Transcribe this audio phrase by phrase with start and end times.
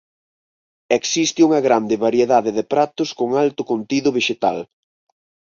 [0.99, 4.57] Existe unha grande variedade de pratos con alto contido vexetal.